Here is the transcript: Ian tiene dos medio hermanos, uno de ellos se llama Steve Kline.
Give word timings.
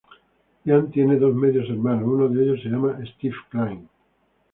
Ian 0.65 0.89
tiene 0.89 1.15
dos 1.17 1.35
medio 1.35 1.61
hermanos, 1.61 2.05
uno 2.07 2.27
de 2.27 2.41
ellos 2.43 2.59
se 2.63 2.69
llama 2.69 2.97
Steve 3.13 3.35
Kline. 3.51 3.87